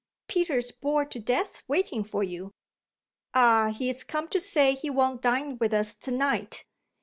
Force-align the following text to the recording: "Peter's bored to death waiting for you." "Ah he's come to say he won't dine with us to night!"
"Peter's 0.27 0.71
bored 0.71 1.11
to 1.11 1.19
death 1.21 1.61
waiting 1.67 2.03
for 2.03 2.23
you." 2.23 2.49
"Ah 3.35 3.71
he's 3.77 4.03
come 4.03 4.27
to 4.29 4.39
say 4.39 4.73
he 4.73 4.89
won't 4.89 5.21
dine 5.21 5.59
with 5.59 5.73
us 5.75 5.93
to 5.93 6.09
night!" 6.09 6.65